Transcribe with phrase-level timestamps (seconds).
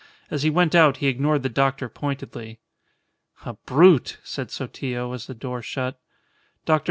[0.31, 2.59] As he went out he ignored the doctor pointedly.
[3.45, 5.99] "A brute!" said Sotillo, as the door shut.
[6.65, 6.79] Dr.